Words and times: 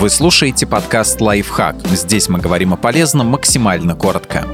Вы 0.00 0.10
слушаете 0.10 0.64
подкаст 0.64 1.20
«Лайфхак». 1.20 1.74
Здесь 1.88 2.28
мы 2.28 2.38
говорим 2.38 2.72
о 2.72 2.76
полезном 2.76 3.26
максимально 3.26 3.96
коротко. 3.96 4.46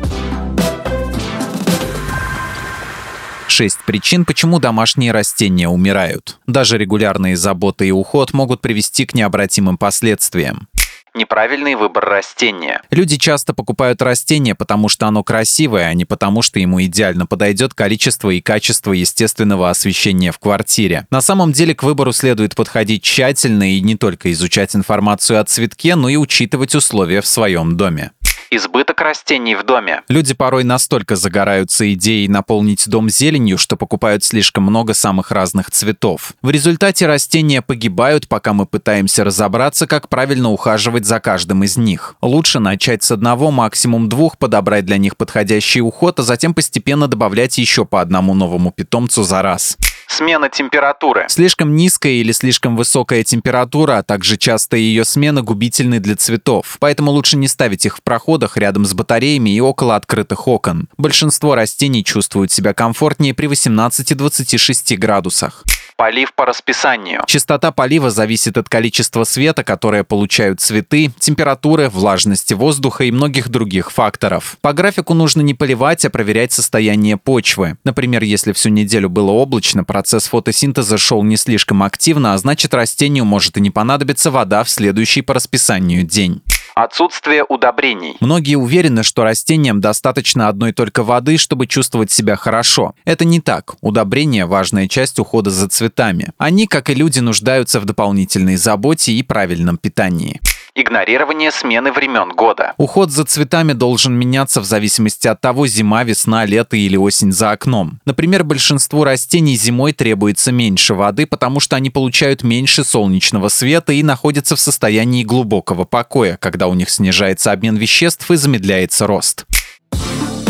Шесть 3.47 3.79
причин, 3.85 4.25
почему 4.25 4.59
домашние 4.59 5.13
растения 5.13 5.69
умирают. 5.69 6.39
Даже 6.47 6.79
регулярные 6.79 7.37
заботы 7.37 7.87
и 7.87 7.91
уход 7.91 8.33
могут 8.33 8.63
привести 8.63 9.05
к 9.05 9.15
необратимым 9.15 9.77
последствиям 9.77 10.67
неправильный 11.15 11.75
выбор 11.75 12.05
растения. 12.05 12.83
Люди 12.91 13.17
часто 13.17 13.55
покупают 13.55 14.03
растение, 14.03 14.55
потому 14.55 14.89
что 14.89 15.07
оно 15.07 15.23
красивое, 15.23 15.87
а 15.87 15.95
не 15.95 16.05
потому 16.05 16.43
что 16.43 16.59
ему 16.59 16.83
идеально 16.83 17.27
подойдет 17.27 17.75
количество 17.75 18.31
и 18.31 18.41
качество 18.41 18.93
естественного 18.93 19.71
освещения 19.71 20.33
в 20.33 20.39
квартире. 20.39 21.07
На 21.11 21.21
самом 21.21 21.53
деле 21.53 21.75
к 21.75 21.83
выбору 21.83 22.13
следует 22.13 22.55
подходить 22.55 23.03
тщательно 23.03 23.75
и 23.77 23.81
не 23.81 23.97
только 23.97 24.33
изучать 24.33 24.75
информацию 24.75 25.41
о 25.41 25.45
цветке, 25.45 25.95
но 25.95 26.09
и 26.09 26.17
учитывать 26.17 26.75
условия 26.75 27.21
в 27.21 27.27
своем 27.27 27.77
доме 27.77 28.11
избыток 28.57 29.01
растений 29.01 29.55
в 29.55 29.65
доме. 29.65 30.03
Люди 30.09 30.35
порой 30.35 30.65
настолько 30.65 31.17
загораются 31.17 31.93
идеей 31.95 32.29
наполнить 32.29 32.89
дом 32.89 33.11
зеленью, 33.11 33.59
что 33.59 33.77
покупают 33.77 34.25
слишком 34.25 34.65
много 34.65 34.95
самых 34.95 35.31
разных 35.31 35.71
цветов. 35.71 36.35
В 36.43 36.51
результате 36.51 37.07
растения 37.07 37.63
погибают, 37.63 38.29
пока 38.29 38.53
мы 38.53 38.67
пытаемся 38.67 39.25
разобраться, 39.25 39.87
как 39.87 40.09
правильно 40.09 40.51
ухаживать 40.51 41.07
за 41.07 41.21
каждым 41.21 41.65
из 41.65 41.77
них. 41.77 42.17
Лучше 42.21 42.59
начать 42.59 43.03
с 43.03 43.11
одного, 43.11 43.51
максимум 43.51 44.09
двух, 44.09 44.39
подобрать 44.39 44.85
для 44.85 44.99
них 44.99 45.17
подходящий 45.17 45.81
уход, 45.81 46.21
а 46.21 46.23
затем 46.23 46.55
постепенно 46.55 47.09
добавлять 47.09 47.59
еще 47.59 47.85
по 47.85 48.01
одному 48.01 48.35
новому 48.35 48.71
питомцу 48.71 49.23
за 49.23 49.43
раз 49.43 49.77
смена 50.09 50.49
температуры. 50.49 51.27
Слишком 51.29 51.77
низкая 51.77 52.13
или 52.13 52.33
слишком 52.33 52.77
высокая 52.77 53.25
температура, 53.25 53.99
а 53.99 54.03
также 54.03 54.37
частая 54.37 54.81
ее 54.81 55.05
смена 55.05 55.43
губительны 55.43 56.01
для 56.01 56.17
цветов. 56.17 56.77
Поэтому 56.81 57.11
лучше 57.11 57.37
не 57.37 57.49
ставить 57.49 57.87
их 57.87 57.99
в 57.99 58.03
проходах 58.03 58.57
рядом 58.57 58.85
с 58.85 58.95
батареями 58.95 59.51
и 59.51 59.61
около 59.61 59.97
открытых 59.97 60.49
окон. 60.49 60.89
Большинство 60.97 61.55
растений 61.55 62.05
чувствуют 62.05 62.53
себя 62.53 62.75
комфортнее 62.75 63.35
при 63.35 63.49
18-26 63.49 64.97
градусах. 64.97 65.65
Полив 65.97 66.35
по 66.35 66.45
расписанию. 66.45 67.23
Частота 67.27 67.71
полива 67.71 68.11
зависит 68.11 68.59
от 68.59 68.69
количества 68.69 69.23
света, 69.23 69.63
которое 69.63 70.03
получают 70.03 70.61
цветы, 70.61 71.13
температуры, 71.21 71.89
влажности 71.89 72.53
воздуха 72.53 73.05
и 73.05 73.13
многих 73.13 73.49
других 73.49 73.93
факторов. 73.93 74.57
По 74.61 74.73
графику 74.73 75.15
нужно 75.15 75.41
не 75.43 75.55
поливать, 75.55 76.05
а 76.05 76.11
проверять 76.11 76.53
состояние 76.53 77.17
почвы. 77.17 77.77
Например, 77.85 78.25
если 78.25 78.53
всю 78.53 78.71
неделю 78.71 79.09
было 79.09 79.31
облачно, 79.31 79.85
процесс 79.95 80.27
фотосинтеза 80.27 80.99
шел 80.99 81.23
не 81.23 81.37
слишком 81.37 81.85
активно, 81.85 82.35
а 82.35 82.39
значит 82.39 82.75
растению 82.75 83.25
может 83.25 83.57
и 83.57 83.61
не 83.61 83.71
понадобиться 83.71 84.33
вода 84.33 84.65
в 84.65 84.69
следующий 84.69 85.23
по 85.23 85.35
расписанию 85.35 86.03
день. 86.03 86.43
Отсутствие 86.75 87.45
удобрений. 87.45 88.17
Многие 88.19 88.57
уверены, 88.57 89.05
что 89.05 89.23
растениям 89.23 89.81
достаточно 89.81 90.49
одной 90.49 90.73
только 90.73 91.05
воды, 91.05 91.39
чтобы 91.39 91.69
чувствовать 91.69 92.11
себя 92.11 92.35
хорошо. 92.35 92.97
Это 93.05 93.25
не 93.25 93.41
так. 93.41 93.77
Удобрения– 93.83 94.47
важная 94.49 94.89
часть 94.89 95.21
ухода 95.21 95.51
за 95.51 95.69
цветами. 95.69 96.33
Они, 96.39 96.67
как 96.67 96.91
и 96.91 96.95
люди, 96.95 97.21
нуждаются 97.21 97.79
в 97.79 97.85
дополнительной 97.85 98.57
заботе 98.57 99.13
и 99.13 99.23
правильном 99.23 99.79
питании 99.79 100.41
игнорирование 100.75 101.51
смены 101.53 101.93
времен 101.93 102.31
года. 102.31 102.75
Уход 102.77 103.11
за 103.11 103.25
цветами 103.25 103.73
должен 103.73 104.15
меняться 104.15 104.61
в 104.61 104.65
зависимости 104.65 105.29
от 105.29 105.41
того, 105.41 105.67
зима, 105.67 106.03
весна, 106.03 106.45
лето 106.45 106.77
или 106.77 106.97
осень 106.97 107.33
за 107.33 107.53
окном. 107.53 108.01
Например, 108.05 108.45
большинству 108.45 109.05
растений 109.05 109.57
зимой 109.57 109.93
требуется 109.93 110.51
меньше 110.53 110.95
воды, 110.95 111.27
потому 111.27 111.61
что 111.61 111.77
они 111.77 111.91
получают 111.91 112.43
меньше 112.43 112.85
солнечного 112.85 113.49
света 113.49 113.93
и 113.93 114.03
находятся 114.03 114.57
в 114.57 114.61
состоянии 114.61 115.23
глубокого 115.23 115.85
покоя, 115.85 116.37
когда 116.41 116.67
у 116.67 116.75
них 116.75 116.91
снижается 116.91 117.53
обмен 117.53 117.77
веществ 117.77 118.31
и 118.31 118.37
замедляется 118.37 119.07
рост. 119.07 119.47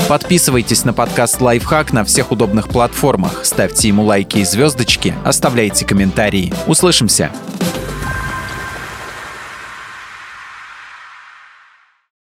Подписывайтесь 0.08 0.84
на 0.84 0.92
подкаст 0.92 1.40
«Лайфхак» 1.40 1.92
на 1.94 2.04
всех 2.04 2.30
удобных 2.30 2.68
платформах, 2.68 3.40
ставьте 3.44 3.88
ему 3.88 4.04
лайки 4.04 4.38
и 4.38 4.44
звездочки, 4.44 5.14
оставляйте 5.24 5.86
комментарии. 5.86 6.52
Услышимся! 6.66 7.30